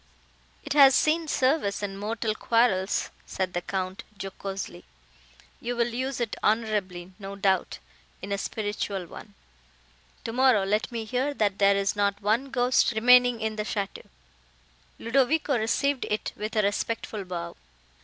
[0.63, 4.83] "It has seen service in mortal quarrels," said the Count, jocosely,
[5.59, 7.77] "you will use it honourably, no doubt,
[8.19, 9.35] in a spiritual one.
[10.23, 14.07] Tomorrow, let me hear that there is not one ghost remaining in the château."
[14.97, 17.55] Ludovico received it with a respectful bow.